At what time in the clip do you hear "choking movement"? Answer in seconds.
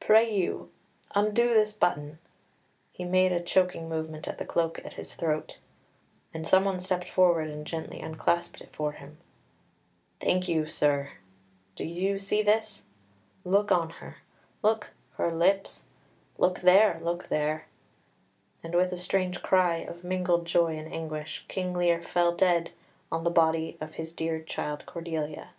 3.40-4.28